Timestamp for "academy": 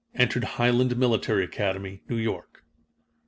1.43-2.01